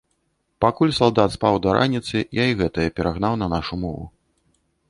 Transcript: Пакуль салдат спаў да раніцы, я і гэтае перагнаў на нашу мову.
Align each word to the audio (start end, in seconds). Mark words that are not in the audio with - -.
Пакуль 0.63 0.93
салдат 0.99 1.35
спаў 1.35 1.59
да 1.65 1.75
раніцы, 1.79 2.25
я 2.41 2.49
і 2.53 2.57
гэтае 2.63 2.89
перагнаў 2.99 3.33
на 3.43 3.55
нашу 3.55 3.73
мову. 3.87 4.13